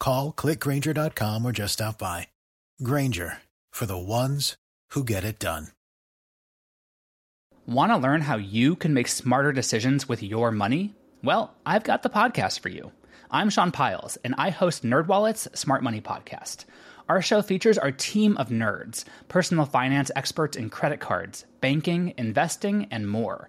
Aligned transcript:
Call 0.00 0.32
clickgranger.com 0.32 1.44
or 1.44 1.52
just 1.52 1.74
stop 1.74 1.98
by. 1.98 2.26
Grainger 2.82 3.38
for 3.70 3.86
the 3.86 3.98
ones 3.98 4.56
who 4.90 5.04
get 5.04 5.22
it 5.22 5.38
done. 5.38 5.68
Want 7.66 7.92
to 7.92 7.98
learn 7.98 8.22
how 8.22 8.36
you 8.36 8.74
can 8.74 8.94
make 8.94 9.06
smarter 9.06 9.52
decisions 9.52 10.08
with 10.08 10.24
your 10.24 10.50
money? 10.50 10.94
Well, 11.22 11.54
I've 11.64 11.84
got 11.84 12.02
the 12.02 12.08
podcast 12.08 12.60
for 12.60 12.70
you. 12.70 12.90
I'm 13.30 13.50
Sean 13.50 13.70
Pyles, 13.70 14.16
and 14.24 14.34
I 14.38 14.50
host 14.50 14.82
NerdWallet's 14.82 15.56
Smart 15.56 15.84
Money 15.84 16.00
Podcast. 16.00 16.64
Our 17.08 17.22
show 17.22 17.42
features 17.42 17.78
our 17.78 17.92
team 17.92 18.36
of 18.38 18.48
nerds, 18.48 19.04
personal 19.28 19.66
finance 19.66 20.10
experts 20.16 20.56
in 20.56 20.70
credit 20.70 20.98
cards, 20.98 21.44
banking, 21.60 22.14
investing, 22.16 22.88
and 22.90 23.08
more. 23.08 23.48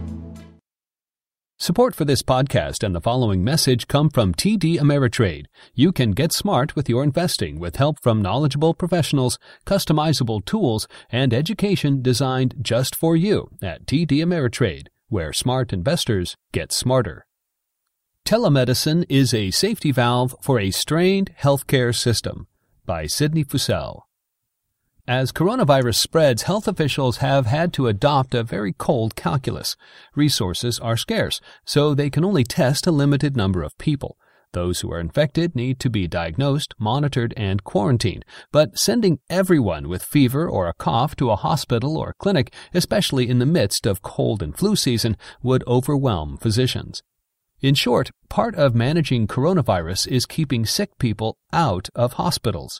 Support 1.61 1.93
for 1.93 2.05
this 2.05 2.23
podcast 2.23 2.81
and 2.81 2.95
the 2.95 2.99
following 2.99 3.43
message 3.43 3.87
come 3.87 4.09
from 4.09 4.33
TD 4.33 4.79
Ameritrade. 4.79 5.45
You 5.75 5.91
can 5.91 6.09
get 6.09 6.33
smart 6.33 6.75
with 6.75 6.89
your 6.89 7.03
investing 7.03 7.59
with 7.59 7.75
help 7.75 7.97
from 8.01 8.19
knowledgeable 8.19 8.73
professionals, 8.73 9.37
customizable 9.63 10.43
tools, 10.43 10.87
and 11.11 11.31
education 11.31 12.01
designed 12.01 12.55
just 12.63 12.95
for 12.95 13.15
you 13.15 13.47
at 13.61 13.85
TD 13.85 14.23
Ameritrade, 14.23 14.87
where 15.09 15.31
smart 15.33 15.71
investors 15.71 16.35
get 16.51 16.71
smarter. 16.71 17.27
Telemedicine 18.25 19.05
is 19.07 19.31
a 19.31 19.51
safety 19.51 19.91
valve 19.91 20.35
for 20.41 20.59
a 20.59 20.71
strained 20.71 21.29
healthcare 21.41 21.95
system 21.95 22.47
by 22.87 23.05
Sidney 23.05 23.43
Fussell. 23.43 24.01
As 25.11 25.33
coronavirus 25.33 25.95
spreads, 25.95 26.43
health 26.43 26.69
officials 26.69 27.17
have 27.17 27.45
had 27.45 27.73
to 27.73 27.87
adopt 27.87 28.33
a 28.33 28.43
very 28.43 28.71
cold 28.71 29.13
calculus. 29.17 29.75
Resources 30.15 30.79
are 30.79 30.95
scarce, 30.95 31.41
so 31.65 31.93
they 31.93 32.09
can 32.09 32.23
only 32.23 32.45
test 32.45 32.87
a 32.87 32.93
limited 32.93 33.35
number 33.35 33.61
of 33.61 33.77
people. 33.77 34.15
Those 34.53 34.79
who 34.79 34.93
are 34.93 35.01
infected 35.01 35.53
need 35.53 35.81
to 35.81 35.89
be 35.89 36.07
diagnosed, 36.07 36.75
monitored, 36.79 37.33
and 37.35 37.61
quarantined. 37.65 38.23
But 38.53 38.79
sending 38.79 39.19
everyone 39.29 39.89
with 39.89 40.01
fever 40.01 40.47
or 40.47 40.69
a 40.69 40.73
cough 40.73 41.17
to 41.17 41.29
a 41.29 41.35
hospital 41.35 41.97
or 41.97 42.15
clinic, 42.17 42.53
especially 42.73 43.27
in 43.27 43.39
the 43.39 43.45
midst 43.45 43.85
of 43.85 44.01
cold 44.01 44.41
and 44.41 44.57
flu 44.57 44.77
season, 44.77 45.17
would 45.43 45.67
overwhelm 45.67 46.37
physicians. 46.37 47.03
In 47.59 47.75
short, 47.75 48.11
part 48.29 48.55
of 48.55 48.75
managing 48.75 49.27
coronavirus 49.27 50.07
is 50.07 50.25
keeping 50.25 50.65
sick 50.65 50.97
people 50.99 51.35
out 51.51 51.89
of 51.95 52.13
hospitals. 52.13 52.79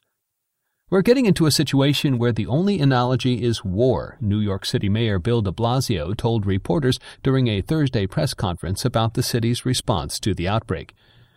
We're 0.91 1.01
getting 1.01 1.25
into 1.25 1.45
a 1.45 1.51
situation 1.51 2.17
where 2.17 2.33
the 2.33 2.47
only 2.47 2.81
analogy 2.81 3.45
is 3.45 3.63
war, 3.63 4.17
New 4.19 4.39
York 4.39 4.65
City 4.65 4.89
Mayor 4.89 5.19
Bill 5.19 5.41
de 5.41 5.49
Blasio 5.49 6.13
told 6.13 6.45
reporters 6.45 6.99
during 7.23 7.47
a 7.47 7.61
Thursday 7.61 8.05
press 8.05 8.33
conference 8.33 8.83
about 8.83 9.13
the 9.13 9.23
city's 9.23 9.65
response 9.65 10.19
to 10.19 10.33
the 10.33 10.49
outbreak. 10.49 10.93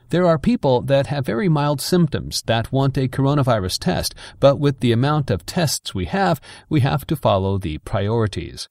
There 0.09 0.27
are 0.27 0.41
people 0.41 0.83
that 0.83 1.07
have 1.07 1.25
very 1.25 1.49
mild 1.49 1.81
symptoms 1.81 2.43
that 2.47 2.73
want 2.73 2.99
a 2.99 3.07
coronavirus 3.07 3.79
test, 3.79 4.13
but 4.41 4.59
with 4.59 4.81
the 4.81 4.91
amount 4.91 5.31
of 5.31 5.47
tests 5.47 5.95
we 5.95 6.07
have, 6.07 6.41
we 6.69 6.81
have 6.81 7.07
to 7.07 7.15
follow 7.15 7.57
the 7.57 7.79
priorities. 7.79 8.69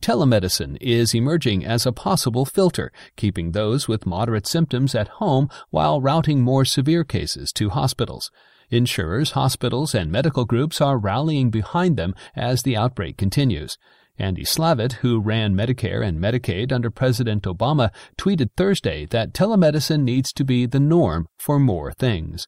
Telemedicine 0.00 0.78
is 0.80 1.16
emerging 1.16 1.64
as 1.64 1.84
a 1.84 1.90
possible 1.90 2.44
filter, 2.44 2.92
keeping 3.16 3.50
those 3.50 3.88
with 3.88 4.06
moderate 4.06 4.46
symptoms 4.46 4.94
at 4.94 5.08
home 5.18 5.50
while 5.70 6.00
routing 6.00 6.42
more 6.42 6.64
severe 6.64 7.02
cases 7.02 7.52
to 7.54 7.70
hospitals. 7.70 8.30
Insurers, 8.70 9.32
hospitals, 9.32 9.94
and 9.94 10.10
medical 10.10 10.44
groups 10.44 10.80
are 10.80 10.98
rallying 10.98 11.50
behind 11.50 11.96
them 11.96 12.14
as 12.34 12.62
the 12.62 12.76
outbreak 12.76 13.16
continues. 13.16 13.78
Andy 14.18 14.44
Slavitt, 14.44 14.94
who 14.94 15.20
ran 15.20 15.54
Medicare 15.54 16.04
and 16.04 16.18
Medicaid 16.18 16.72
under 16.72 16.90
President 16.90 17.44
Obama, 17.44 17.90
tweeted 18.16 18.50
Thursday 18.56 19.06
that 19.06 19.32
telemedicine 19.32 20.02
needs 20.02 20.32
to 20.32 20.44
be 20.44 20.66
the 20.66 20.80
norm 20.80 21.28
for 21.38 21.58
more 21.58 21.92
things. 21.92 22.46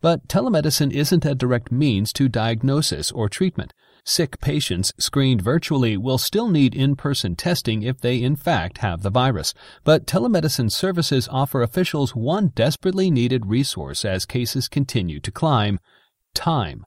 But 0.00 0.28
telemedicine 0.28 0.92
isn't 0.92 1.24
a 1.24 1.34
direct 1.34 1.70
means 1.70 2.12
to 2.14 2.28
diagnosis 2.28 3.12
or 3.12 3.28
treatment. 3.28 3.72
Sick 4.08 4.40
patients 4.40 4.92
screened 4.98 5.42
virtually 5.42 5.96
will 5.96 6.16
still 6.16 6.48
need 6.48 6.76
in-person 6.76 7.34
testing 7.34 7.82
if 7.82 8.00
they 8.00 8.22
in 8.22 8.36
fact 8.36 8.78
have 8.78 9.02
the 9.02 9.10
virus. 9.10 9.52
But 9.82 10.06
telemedicine 10.06 10.70
services 10.70 11.28
offer 11.28 11.60
officials 11.60 12.14
one 12.14 12.52
desperately 12.54 13.10
needed 13.10 13.46
resource 13.46 14.04
as 14.04 14.24
cases 14.24 14.68
continue 14.68 15.18
to 15.18 15.32
climb 15.32 15.80
time. 16.34 16.84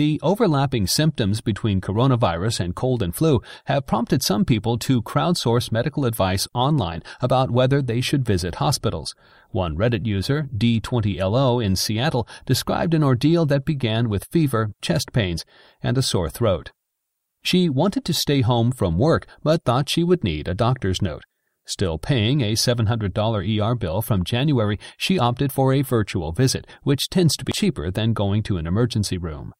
The 0.00 0.18
overlapping 0.22 0.86
symptoms 0.86 1.42
between 1.42 1.82
coronavirus 1.82 2.60
and 2.60 2.74
cold 2.74 3.02
and 3.02 3.14
flu 3.14 3.42
have 3.66 3.84
prompted 3.86 4.22
some 4.22 4.46
people 4.46 4.78
to 4.78 5.02
crowdsource 5.02 5.70
medical 5.70 6.06
advice 6.06 6.48
online 6.54 7.02
about 7.20 7.50
whether 7.50 7.82
they 7.82 8.00
should 8.00 8.24
visit 8.24 8.54
hospitals. 8.54 9.14
One 9.50 9.76
Reddit 9.76 10.06
user, 10.06 10.48
D20LO 10.56 11.62
in 11.62 11.76
Seattle, 11.76 12.26
described 12.46 12.94
an 12.94 13.04
ordeal 13.04 13.44
that 13.44 13.66
began 13.66 14.08
with 14.08 14.24
fever, 14.32 14.72
chest 14.80 15.12
pains, 15.12 15.44
and 15.82 15.98
a 15.98 16.02
sore 16.02 16.30
throat. 16.30 16.72
She 17.42 17.68
wanted 17.68 18.06
to 18.06 18.14
stay 18.14 18.40
home 18.40 18.72
from 18.72 18.96
work, 18.96 19.26
but 19.42 19.64
thought 19.64 19.90
she 19.90 20.02
would 20.02 20.24
need 20.24 20.48
a 20.48 20.54
doctor's 20.54 21.02
note. 21.02 21.24
Still 21.66 21.98
paying 21.98 22.40
a 22.40 22.54
$700 22.54 23.60
ER 23.60 23.74
bill 23.74 24.00
from 24.00 24.24
January, 24.24 24.78
she 24.96 25.18
opted 25.18 25.52
for 25.52 25.74
a 25.74 25.82
virtual 25.82 26.32
visit, 26.32 26.66
which 26.84 27.10
tends 27.10 27.36
to 27.36 27.44
be 27.44 27.52
cheaper 27.52 27.90
than 27.90 28.14
going 28.14 28.42
to 28.44 28.56
an 28.56 28.66
emergency 28.66 29.18
room. 29.18 29.52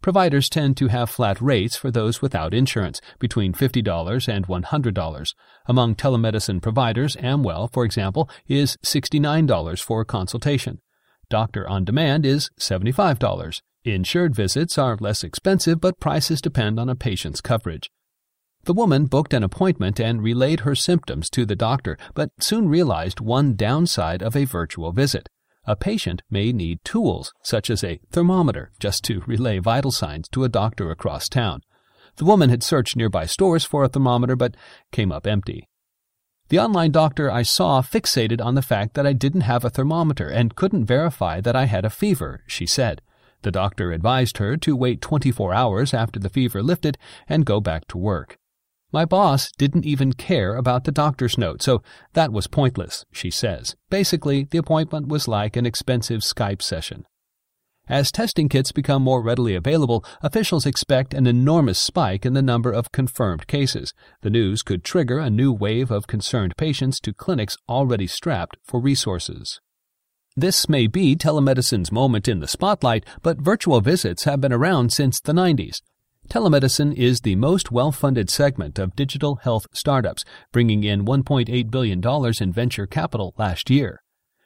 Providers 0.00 0.48
tend 0.48 0.76
to 0.76 0.88
have 0.88 1.10
flat 1.10 1.40
rates 1.40 1.76
for 1.76 1.90
those 1.90 2.22
without 2.22 2.54
insurance, 2.54 3.00
between 3.18 3.52
$50 3.52 4.28
and 4.28 4.46
$100. 4.46 5.34
Among 5.66 5.94
telemedicine 5.94 6.62
providers, 6.62 7.16
Amwell, 7.20 7.68
for 7.72 7.84
example, 7.84 8.30
is 8.46 8.76
$69 8.84 9.82
for 9.82 10.00
a 10.00 10.04
consultation. 10.04 10.80
Doctor 11.28 11.68
on 11.68 11.84
Demand 11.84 12.24
is 12.24 12.50
$75. 12.60 13.60
Insured 13.84 14.34
visits 14.34 14.78
are 14.78 14.96
less 15.00 15.24
expensive, 15.24 15.80
but 15.80 16.00
prices 16.00 16.40
depend 16.40 16.78
on 16.78 16.88
a 16.88 16.94
patient's 16.94 17.40
coverage. 17.40 17.90
The 18.64 18.72
woman 18.74 19.06
booked 19.06 19.32
an 19.32 19.42
appointment 19.42 19.98
and 19.98 20.22
relayed 20.22 20.60
her 20.60 20.74
symptoms 20.74 21.30
to 21.30 21.46
the 21.46 21.56
doctor, 21.56 21.96
but 22.14 22.30
soon 22.40 22.68
realized 22.68 23.20
one 23.20 23.56
downside 23.56 24.22
of 24.22 24.36
a 24.36 24.44
virtual 24.44 24.92
visit. 24.92 25.28
A 25.68 25.76
patient 25.76 26.22
may 26.30 26.50
need 26.50 26.82
tools, 26.82 27.34
such 27.42 27.68
as 27.68 27.84
a 27.84 28.00
thermometer, 28.10 28.72
just 28.80 29.04
to 29.04 29.22
relay 29.26 29.58
vital 29.58 29.92
signs 29.92 30.26
to 30.30 30.42
a 30.44 30.48
doctor 30.48 30.90
across 30.90 31.28
town. 31.28 31.60
The 32.16 32.24
woman 32.24 32.48
had 32.48 32.62
searched 32.62 32.96
nearby 32.96 33.26
stores 33.26 33.66
for 33.66 33.84
a 33.84 33.88
thermometer 33.88 34.34
but 34.34 34.56
came 34.92 35.12
up 35.12 35.26
empty. 35.26 35.68
The 36.48 36.58
online 36.58 36.90
doctor 36.90 37.30
I 37.30 37.42
saw 37.42 37.82
fixated 37.82 38.42
on 38.42 38.54
the 38.54 38.62
fact 38.62 38.94
that 38.94 39.06
I 39.06 39.12
didn't 39.12 39.42
have 39.42 39.62
a 39.62 39.68
thermometer 39.68 40.30
and 40.30 40.56
couldn't 40.56 40.86
verify 40.86 41.42
that 41.42 41.54
I 41.54 41.66
had 41.66 41.84
a 41.84 41.90
fever, 41.90 42.44
she 42.46 42.64
said. 42.64 43.02
The 43.42 43.50
doctor 43.50 43.92
advised 43.92 44.38
her 44.38 44.56
to 44.56 44.74
wait 44.74 45.02
24 45.02 45.52
hours 45.52 45.92
after 45.92 46.18
the 46.18 46.30
fever 46.30 46.62
lifted 46.62 46.96
and 47.28 47.44
go 47.44 47.60
back 47.60 47.86
to 47.88 47.98
work. 47.98 48.38
My 48.90 49.04
boss 49.04 49.52
didn't 49.58 49.84
even 49.84 50.14
care 50.14 50.56
about 50.56 50.84
the 50.84 50.92
doctor's 50.92 51.36
note, 51.36 51.62
so 51.62 51.82
that 52.14 52.32
was 52.32 52.46
pointless, 52.46 53.04
she 53.12 53.30
says. 53.30 53.76
Basically, 53.90 54.44
the 54.44 54.58
appointment 54.58 55.08
was 55.08 55.28
like 55.28 55.56
an 55.56 55.66
expensive 55.66 56.22
Skype 56.22 56.62
session. 56.62 57.04
As 57.86 58.12
testing 58.12 58.48
kits 58.48 58.72
become 58.72 59.02
more 59.02 59.22
readily 59.22 59.54
available, 59.54 60.04
officials 60.22 60.66
expect 60.66 61.14
an 61.14 61.26
enormous 61.26 61.78
spike 61.78 62.26
in 62.26 62.34
the 62.34 62.42
number 62.42 62.70
of 62.70 62.92
confirmed 62.92 63.46
cases. 63.46 63.92
The 64.22 64.30
news 64.30 64.62
could 64.62 64.84
trigger 64.84 65.18
a 65.18 65.30
new 65.30 65.52
wave 65.52 65.90
of 65.90 66.06
concerned 66.06 66.56
patients 66.56 67.00
to 67.00 67.14
clinics 67.14 67.56
already 67.68 68.06
strapped 68.06 68.56
for 68.62 68.80
resources. 68.80 69.60
This 70.36 70.68
may 70.68 70.86
be 70.86 71.16
telemedicine's 71.16 71.90
moment 71.90 72.28
in 72.28 72.40
the 72.40 72.46
spotlight, 72.46 73.04
but 73.22 73.40
virtual 73.40 73.80
visits 73.80 74.24
have 74.24 74.40
been 74.40 74.52
around 74.52 74.92
since 74.92 75.20
the 75.20 75.32
90s. 75.32 75.80
Telemedicine 76.28 76.92
is 76.92 77.22
the 77.22 77.36
most 77.36 77.72
well 77.72 77.90
funded 77.90 78.28
segment 78.28 78.78
of 78.78 78.94
digital 78.94 79.36
health 79.36 79.66
startups, 79.72 80.26
bringing 80.52 80.84
in 80.84 81.06
$1.8 81.06 81.70
billion 81.70 82.02
in 82.40 82.52
venture 82.52 82.86
capital 82.86 83.34
last 83.38 83.70
year. 83.70 84.02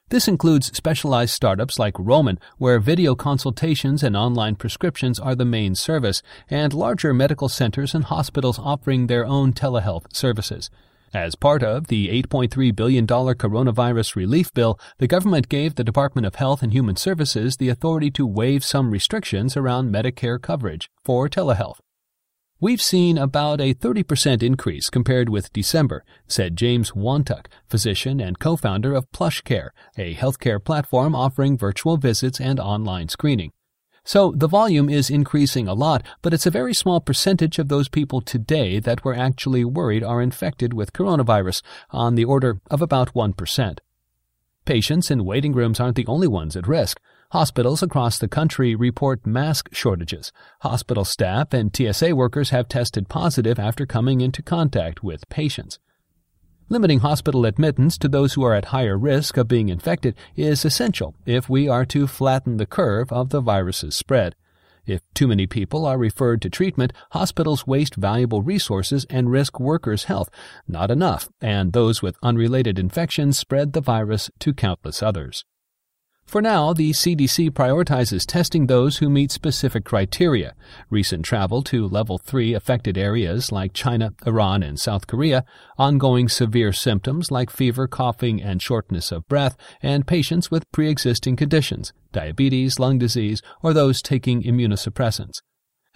This 0.09 0.29
includes 0.29 0.71
specialized 0.77 1.35
startups 1.35 1.81
like 1.81 1.99
Roman, 1.99 2.39
where 2.57 2.79
video 2.79 3.17
consultations 3.17 4.05
and 4.05 4.17
online 4.17 4.55
prescriptions 4.55 5.19
are 5.19 5.35
the 5.35 5.45
main 5.45 5.75
service, 5.75 6.23
and 6.49 6.73
larger 6.73 7.13
medical 7.13 7.49
centers 7.49 7.97
and 7.97 8.05
hospitals 8.05 8.61
offering 8.61 9.09
their 9.09 9.27
own 9.27 9.53
telehealth 9.53 10.05
services. 10.15 10.71
As 11.15 11.35
part 11.35 11.63
of 11.63 11.89
the 11.89 12.09
$8.3 12.09 12.75
billion 12.75 13.07
coronavirus 13.07 14.17
relief 14.17 14.51
bill, 14.55 14.81
the 14.97 15.07
government 15.07 15.51
gave 15.51 15.75
the 15.75 15.85
Department 15.85 16.27
of 16.27 16.37
Health 16.37 16.63
and 16.63 16.73
Human 16.73 16.97
Services 16.97 17.59
the 17.59 17.69
authority 17.69 18.11
to 18.13 18.27
waive 18.27 18.65
some 18.65 18.91
restrictions 18.91 19.55
around 19.55 19.93
Medicare 19.93 20.41
coverage 20.41 20.89
for 21.05 21.29
telehealth. 21.29 21.81
We've 22.61 22.81
seen 22.81 23.19
about 23.19 23.61
a 23.61 23.75
30% 23.75 24.43
increase 24.43 24.89
compared 24.89 25.29
with 25.29 25.53
December, 25.53 26.03
said 26.29 26.57
James 26.57 26.93
Wantuck, 26.93 27.47
physician 27.69 28.19
and 28.19 28.39
co-founder 28.39 28.95
of 28.95 29.11
PlushCare, 29.11 29.71
a 29.99 30.15
healthcare 30.15 30.65
platform 30.65 31.15
offering 31.15 31.59
virtual 31.59 31.99
visits 31.99 32.41
and 32.41 32.59
online 32.59 33.09
screening. 33.09 33.51
So 34.05 34.33
the 34.37 34.49
volume 34.49 34.89
is 34.89 35.11
increasing 35.11 35.69
a 35.69 35.75
lot, 35.75 36.03
but 36.23 36.35
it's 36.35 36.47
a 36.47 36.51
very 36.51 36.75
small 36.75 37.01
percentage 37.01 37.59
of 37.59 37.69
those 37.69 37.89
people 37.89 38.21
today 38.21 38.81
that 38.81 39.05
we're 39.05 39.15
actually 39.15 39.65
worried 39.65 40.03
are 40.03 40.21
infected 40.21 40.75
with 40.75 40.93
coronavirus, 40.93 41.63
on 41.91 42.17
the 42.17 42.25
order 42.25 42.61
of 42.71 42.83
about 42.83 43.15
1%. 43.15 43.79
Patients 44.65 45.11
in 45.11 45.25
waiting 45.25 45.53
rooms 45.53 45.81
aren't 45.81 45.97
the 45.97 46.07
only 46.07 46.29
ones 46.29 46.57
at 46.57 46.69
risk. 46.69 47.01
Hospitals 47.31 47.83
across 47.83 48.19
the 48.19 48.29
country 48.29 48.75
report 48.75 49.27
mask 49.27 49.69
shortages. 49.73 50.33
Hospital 50.61 51.05
staff 51.05 51.53
and 51.53 51.75
TSA 51.75 52.15
workers 52.15 52.51
have 52.51 52.69
tested 52.69 53.09
positive 53.09 53.59
after 53.59 53.87
coming 53.87 54.21
into 54.21 54.43
contact 54.43 55.03
with 55.03 55.29
patients. 55.29 55.79
Limiting 56.73 57.01
hospital 57.01 57.45
admittance 57.45 57.99
to 57.99 58.09
those 58.09 58.33
who 58.33 58.43
are 58.45 58.55
at 58.55 58.73
higher 58.73 58.97
risk 58.97 59.37
of 59.37 59.47
being 59.47 59.69
infected 59.69 60.15
is 60.37 60.65
essential 60.65 61.15
if 61.27 61.47
we 61.47 61.69
are 61.69 61.85
to 61.85 62.07
flatten 62.07 62.57
the 62.57 62.65
curve 62.65 63.13
of 63.13 63.29
the 63.29 63.43
virus's 63.43 63.95
spread. 63.95 64.35
If 64.87 65.03
too 65.13 65.29
many 65.29 65.47
people 65.47 65.85
are 65.85 65.99
referred 65.99 66.41
to 66.41 66.49
treatment, 66.49 66.95
hospitals 67.11 67.67
waste 67.67 67.97
valuable 67.97 68.41
resources 68.41 69.05
and 69.11 69.31
risk 69.31 69.61
workers' 69.61 70.05
health. 70.05 70.31
Not 70.67 70.91
enough, 70.91 71.29
and 71.43 71.75
those 71.75 72.01
with 72.01 72.17
unrelated 72.23 72.79
infections 72.79 73.37
spread 73.37 73.75
the 73.75 73.83
virus 73.83 74.31
to 74.39 74.55
countless 74.55 75.03
others. 75.03 75.45
For 76.25 76.41
now, 76.41 76.73
the 76.73 76.93
CDC 76.93 77.51
prioritizes 77.51 78.25
testing 78.27 78.67
those 78.67 78.99
who 78.99 79.11
meet 79.11 79.31
specific 79.31 79.85
criteria. 79.85 80.55
Recent 80.89 81.27
travel 81.27 81.61
to 81.65 81.87
level 81.87 82.17
3 82.17 82.55
affected 82.55 82.97
areas 82.97 83.53
like 83.53 83.75
China, 83.75 84.15
Iran, 84.27 84.63
and 84.63 84.81
South 84.81 85.07
Korea, 85.07 85.45
ongoing 85.77 86.31
severe 86.31 86.73
symptoms 86.73 87.31
like 87.31 87.51
fever, 87.51 87.87
coughing, 87.87 88.41
and 88.41 88.63
shortness 88.63 89.13
of 89.13 89.29
breath, 89.29 89.57
and 89.83 90.07
patients 90.07 90.51
with 90.51 90.71
pre-existing 90.73 91.37
conditions, 91.37 91.93
diabetes, 92.13 92.79
lung 92.79 92.99
disease, 92.99 93.43
or 93.63 93.75
those 93.75 94.01
taking 94.01 94.43
immunosuppressants. 94.43 95.43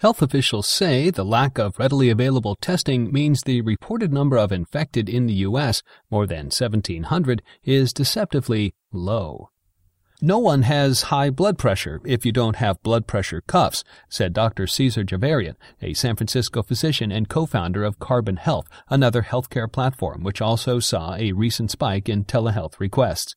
Health 0.01 0.21
officials 0.21 0.67
say 0.67 1.09
the 1.09 1.25
lack 1.25 1.57
of 1.57 1.79
readily 1.79 2.11
available 2.11 2.55
testing 2.61 3.11
means 3.11 3.41
the 3.41 3.61
reported 3.61 4.13
number 4.13 4.37
of 4.37 4.51
infected 4.51 5.09
in 5.09 5.25
the 5.25 5.33
U.S., 5.33 5.81
more 6.11 6.27
than 6.27 6.45
1,700, 6.45 7.41
is 7.63 7.91
deceptively 7.91 8.75
low. 8.91 9.49
No 10.21 10.39
one 10.39 10.63
has 10.63 11.13
high 11.13 11.29
blood 11.29 11.59
pressure 11.59 12.01
if 12.03 12.25
you 12.25 12.31
don't 12.31 12.55
have 12.55 12.81
blood 12.81 13.05
pressure 13.05 13.41
cuffs, 13.41 13.83
said 14.09 14.33
Dr. 14.33 14.65
Caesar 14.65 15.03
Djavaherian, 15.03 15.53
a 15.79 15.93
San 15.93 16.15
Francisco 16.15 16.63
physician 16.63 17.11
and 17.11 17.29
co-founder 17.29 17.83
of 17.83 17.99
Carbon 17.99 18.37
Health, 18.37 18.67
another 18.89 19.21
healthcare 19.21 19.71
platform 19.71 20.23
which 20.23 20.41
also 20.41 20.79
saw 20.79 21.13
a 21.13 21.33
recent 21.33 21.69
spike 21.69 22.09
in 22.09 22.25
telehealth 22.25 22.79
requests. 22.79 23.35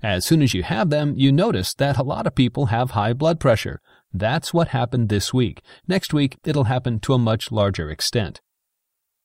As 0.00 0.24
soon 0.24 0.42
as 0.42 0.54
you 0.54 0.62
have 0.62 0.90
them, 0.90 1.14
you 1.16 1.32
notice 1.32 1.74
that 1.74 1.98
a 1.98 2.04
lot 2.04 2.28
of 2.28 2.36
people 2.36 2.66
have 2.66 2.92
high 2.92 3.14
blood 3.14 3.40
pressure. 3.40 3.80
That's 4.14 4.54
what 4.54 4.68
happened 4.68 5.08
this 5.08 5.34
week. 5.34 5.60
Next 5.88 6.14
week, 6.14 6.38
it'll 6.44 6.64
happen 6.64 7.00
to 7.00 7.14
a 7.14 7.18
much 7.18 7.50
larger 7.50 7.90
extent. 7.90 8.40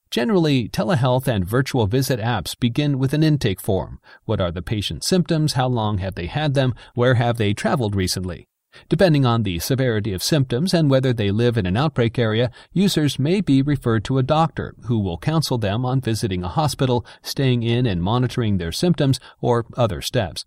Generally, 0.09 0.69
telehealth 0.69 1.27
and 1.27 1.45
virtual 1.45 1.85
visit 1.85 2.19
apps 2.19 2.57
begin 2.57 2.97
with 2.97 3.13
an 3.13 3.23
intake 3.23 3.59
form. 3.59 3.99
What 4.25 4.39
are 4.39 4.51
the 4.51 4.61
patient's 4.61 5.07
symptoms? 5.07 5.53
How 5.53 5.67
long 5.67 5.97
have 5.97 6.15
they 6.15 6.27
had 6.27 6.53
them? 6.53 6.73
Where 6.93 7.15
have 7.15 7.37
they 7.37 7.53
traveled 7.53 7.95
recently? 7.95 8.47
Depending 8.89 9.25
on 9.25 9.43
the 9.43 9.59
severity 9.59 10.13
of 10.13 10.23
symptoms 10.23 10.73
and 10.73 10.89
whether 10.89 11.11
they 11.11 11.31
live 11.31 11.57
in 11.57 11.65
an 11.65 11.75
outbreak 11.75 12.17
area, 12.19 12.51
users 12.71 13.19
may 13.19 13.41
be 13.41 13.61
referred 13.61 14.03
to 14.05 14.17
a 14.17 14.23
doctor 14.23 14.75
who 14.85 14.99
will 14.99 15.17
counsel 15.17 15.57
them 15.57 15.85
on 15.85 15.99
visiting 15.99 16.43
a 16.43 16.49
hospital, 16.49 17.05
staying 17.21 17.63
in 17.63 17.85
and 17.85 18.03
monitoring 18.03 18.57
their 18.57 18.71
symptoms, 18.71 19.19
or 19.41 19.65
other 19.75 20.01
steps. 20.01 20.45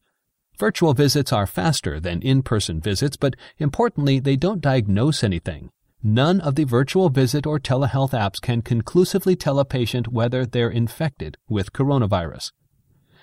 Virtual 0.58 0.94
visits 0.94 1.32
are 1.32 1.46
faster 1.46 1.98
than 1.98 2.22
in-person 2.22 2.80
visits, 2.80 3.16
but 3.16 3.34
importantly, 3.58 4.20
they 4.20 4.36
don't 4.36 4.60
diagnose 4.60 5.24
anything. 5.24 5.70
None 6.02 6.40
of 6.40 6.54
the 6.54 6.64
virtual 6.64 7.10
visit 7.10 7.46
or 7.46 7.60
telehealth 7.60 8.12
apps 8.12 8.40
can 8.40 8.62
conclusively 8.62 9.36
tell 9.36 9.58
a 9.58 9.66
patient 9.66 10.08
whether 10.08 10.46
they're 10.46 10.70
infected 10.70 11.36
with 11.46 11.74
coronavirus. 11.74 12.52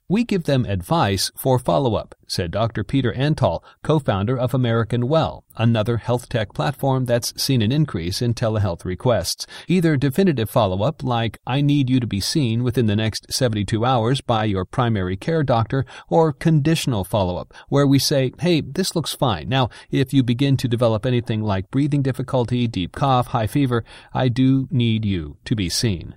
We 0.09 0.23
give 0.23 0.45
them 0.45 0.63
advice 0.63 1.31
for 1.35 1.59
follow-up, 1.59 2.15
said 2.29 2.51
Dr. 2.51 2.85
Peter 2.85 3.11
Antall, 3.11 3.61
co-founder 3.83 4.37
of 4.37 4.53
American 4.53 5.09
Well, 5.09 5.43
another 5.57 5.97
health 5.97 6.29
tech 6.29 6.53
platform 6.53 7.03
that's 7.03 7.33
seen 7.35 7.61
an 7.61 7.73
increase 7.73 8.21
in 8.21 8.33
telehealth 8.33 8.85
requests. 8.85 9.45
Either 9.67 9.97
definitive 9.97 10.49
follow-up, 10.49 11.03
like 11.03 11.39
I 11.45 11.59
need 11.59 11.89
you 11.89 11.99
to 11.99 12.07
be 12.07 12.21
seen 12.21 12.63
within 12.63 12.85
the 12.85 12.95
next 12.95 13.33
72 13.33 13.83
hours 13.83 14.21
by 14.21 14.45
your 14.45 14.63
primary 14.63 15.17
care 15.17 15.43
doctor, 15.43 15.85
or 16.07 16.31
conditional 16.31 17.03
follow-up, 17.03 17.53
where 17.67 17.85
we 17.85 17.99
say, 17.99 18.31
hey, 18.39 18.61
this 18.61 18.95
looks 18.95 19.13
fine. 19.13 19.49
Now, 19.49 19.69
if 19.91 20.13
you 20.13 20.23
begin 20.23 20.55
to 20.55 20.69
develop 20.69 21.05
anything 21.05 21.41
like 21.41 21.69
breathing 21.69 22.01
difficulty, 22.01 22.65
deep 22.65 22.95
cough, 22.95 23.27
high 23.27 23.47
fever, 23.47 23.83
I 24.13 24.29
do 24.29 24.69
need 24.71 25.03
you 25.03 25.35
to 25.43 25.53
be 25.53 25.67
seen. 25.67 26.15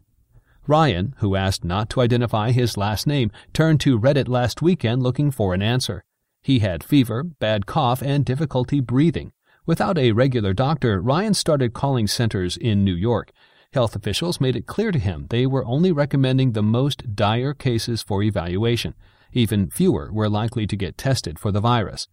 Ryan, 0.66 1.14
who 1.18 1.36
asked 1.36 1.64
not 1.64 1.90
to 1.90 2.00
identify 2.00 2.52
his 2.52 2.76
last 2.76 3.06
name, 3.06 3.30
turned 3.52 3.80
to 3.80 3.98
Reddit 3.98 4.28
last 4.28 4.62
weekend 4.62 5.02
looking 5.02 5.30
for 5.30 5.54
an 5.54 5.62
answer. 5.62 6.04
He 6.42 6.60
had 6.60 6.84
fever, 6.84 7.24
bad 7.24 7.66
cough, 7.66 8.02
and 8.02 8.24
difficulty 8.24 8.80
breathing. 8.80 9.32
Without 9.66 9.98
a 9.98 10.12
regular 10.12 10.52
doctor, 10.52 11.00
Ryan 11.00 11.34
started 11.34 11.74
calling 11.74 12.06
centers 12.06 12.56
in 12.56 12.84
New 12.84 12.94
York. 12.94 13.30
Health 13.72 13.94
officials 13.94 14.40
made 14.40 14.56
it 14.56 14.66
clear 14.66 14.90
to 14.90 14.98
him 14.98 15.26
they 15.30 15.46
were 15.46 15.64
only 15.64 15.92
recommending 15.92 16.52
the 16.52 16.62
most 16.62 17.14
dire 17.14 17.54
cases 17.54 18.02
for 18.02 18.22
evaluation. 18.22 18.94
Even 19.32 19.70
fewer 19.70 20.10
were 20.12 20.28
likely 20.28 20.66
to 20.66 20.76
get 20.76 20.98
tested 20.98 21.38
for 21.38 21.52
the 21.52 21.60
virus. 21.60 22.08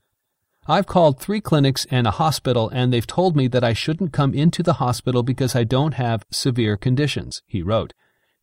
I've 0.67 0.85
called 0.85 1.19
three 1.19 1.39
clinics 1.39 1.87
and 1.89 2.05
a 2.05 2.11
hospital, 2.11 2.69
and 2.69 2.91
they've 2.91 3.07
told 3.07 3.35
me 3.35 3.47
that 3.47 3.63
I 3.63 3.73
shouldn't 3.73 4.13
come 4.13 4.33
into 4.33 4.61
the 4.61 4.73
hospital 4.73 5.23
because 5.23 5.55
I 5.55 5.63
don't 5.63 5.93
have 5.93 6.25
severe 6.29 6.75
conditions, 6.75 7.41
he 7.47 7.63
wrote. 7.63 7.93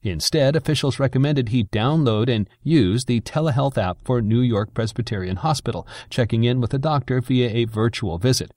Instead, 0.05 0.55
officials 0.55 0.99
recommended 0.99 1.49
he 1.49 1.65
download 1.65 2.29
and 2.29 2.49
use 2.63 3.07
the 3.07 3.23
telehealth 3.23 3.79
app 3.79 3.97
for 4.05 4.21
New 4.21 4.41
York 4.41 4.75
Presbyterian 4.75 5.37
Hospital, 5.37 5.87
checking 6.11 6.45
in 6.45 6.61
with 6.61 6.75
a 6.75 6.79
doctor 6.79 7.23
via 7.23 7.49
a 7.49 7.65
virtual 7.65 8.19
visit. 8.19 8.53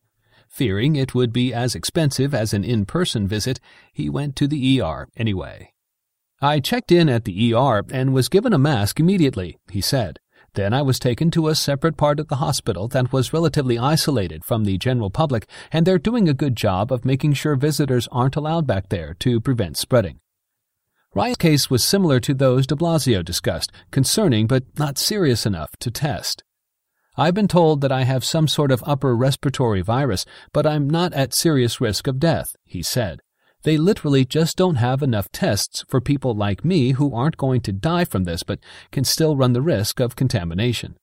Fearing 0.50 0.98
it 0.98 1.16
would 1.16 1.32
be 1.32 1.54
as 1.54 1.74
expensive 1.74 2.34
as 2.34 2.54
an 2.54 2.66
in-person 2.66 3.28
visit, 3.28 3.62
he 3.94 4.10
went 4.10 4.36
to 4.36 4.48
the 4.48 4.82
ER 4.82 5.08
anyway. 5.16 5.72
I 6.42 6.60
checked 6.60 6.92
in 6.92 7.08
at 7.08 7.24
the 7.24 7.54
ER 7.54 7.84
and 7.92 8.14
was 8.14 8.30
given 8.30 8.54
a 8.54 8.60
mask 8.60 9.00
immediately, 9.00 9.58
he 9.72 9.82
said. 9.82 10.20
Then 10.54 10.74
I 10.74 10.82
was 10.82 11.00
taken 11.00 11.32
to 11.32 11.48
a 11.48 11.56
separate 11.56 11.98
part 11.98 12.20
of 12.20 12.28
the 12.28 12.38
hospital 12.38 12.88
that 12.90 13.14
was 13.14 13.32
relatively 13.32 13.78
isolated 13.78 14.44
from 14.44 14.66
the 14.66 14.78
general 14.78 15.10
public, 15.10 15.48
and 15.72 15.86
they're 15.86 15.98
doing 15.98 16.28
a 16.28 16.34
good 16.34 16.58
job 16.58 16.92
of 16.92 17.06
making 17.06 17.34
sure 17.34 17.56
visitors 17.56 18.08
aren't 18.12 18.36
allowed 18.36 18.68
back 18.68 18.90
there 18.90 19.14
to 19.20 19.40
prevent 19.40 19.78
spreading. 19.78 20.20
Ryan's 21.18 21.38
case 21.38 21.68
was 21.68 21.84
similar 21.84 22.20
to 22.20 22.36
those 22.36 22.68
de 22.68 22.76
Blasio 22.76 23.26
discussed, 23.26 23.72
concerning 23.90 24.46
but 24.46 24.66
not 24.78 25.00
serious 25.00 25.48
enough 25.48 25.72
to 25.80 25.90
test. 25.90 26.44
I've 27.18 27.34
been 27.34 27.48
told 27.48 27.82
that 27.82 27.92
I 27.92 28.04
have 28.04 28.24
some 28.24 28.48
sort 28.48 28.72
of 28.72 28.84
upper 28.86 29.16
respiratory 29.16 29.82
virus, 29.82 30.26
but 30.54 30.68
I'm 30.68 30.88
not 30.88 31.14
at 31.14 31.34
serious 31.34 31.82
risk 31.82 32.06
of 32.06 32.20
death, 32.20 32.50
he 32.66 32.84
said. 32.84 33.22
They 33.64 33.78
literally 33.78 34.26
just 34.26 34.58
don't 34.58 34.76
have 34.76 35.02
enough 35.02 35.32
tests 35.32 35.84
for 35.90 36.00
people 36.00 36.36
like 36.36 36.64
me 36.64 36.92
who 36.92 37.16
aren't 37.16 37.36
going 37.36 37.62
to 37.62 37.72
die 37.72 38.06
from 38.06 38.26
this 38.26 38.44
but 38.44 38.60
can 38.92 39.04
still 39.04 39.36
run 39.36 39.54
the 39.54 39.62
risk 39.64 40.00
of 40.00 40.16
contamination. 40.16 40.98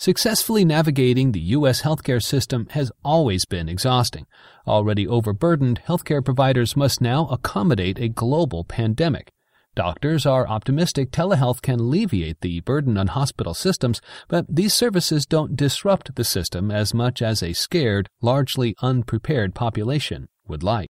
Successfully 0.00 0.64
navigating 0.64 1.32
the 1.32 1.40
U.S. 1.56 1.82
healthcare 1.82 2.22
system 2.22 2.68
has 2.70 2.92
always 3.04 3.44
been 3.44 3.68
exhausting. 3.68 4.26
Already 4.64 5.08
overburdened, 5.08 5.82
healthcare 5.88 6.24
providers 6.24 6.76
must 6.76 7.00
now 7.00 7.26
accommodate 7.26 7.98
a 7.98 8.08
global 8.08 8.62
pandemic. 8.62 9.32
Doctors 9.74 10.24
are 10.24 10.46
optimistic 10.46 11.10
telehealth 11.10 11.62
can 11.62 11.80
alleviate 11.80 12.42
the 12.42 12.60
burden 12.60 12.96
on 12.96 13.08
hospital 13.08 13.54
systems, 13.54 14.00
but 14.28 14.46
these 14.48 14.72
services 14.72 15.26
don't 15.26 15.56
disrupt 15.56 16.14
the 16.14 16.22
system 16.22 16.70
as 16.70 16.94
much 16.94 17.20
as 17.20 17.42
a 17.42 17.52
scared, 17.52 18.08
largely 18.20 18.76
unprepared 18.80 19.52
population 19.52 20.28
would 20.46 20.62
like. 20.62 20.88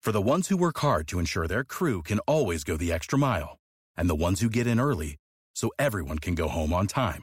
For 0.00 0.10
the 0.10 0.22
ones 0.22 0.48
who 0.48 0.56
work 0.56 0.78
hard 0.78 1.06
to 1.08 1.18
ensure 1.18 1.46
their 1.46 1.64
crew 1.64 2.00
can 2.00 2.18
always 2.20 2.64
go 2.64 2.78
the 2.78 2.92
extra 2.92 3.18
mile, 3.18 3.58
and 3.94 4.08
the 4.08 4.14
ones 4.14 4.40
who 4.40 4.48
get 4.48 4.66
in 4.66 4.80
early 4.80 5.18
so 5.54 5.70
everyone 5.78 6.18
can 6.18 6.34
go 6.34 6.48
home 6.48 6.72
on 6.72 6.86
time, 6.86 7.22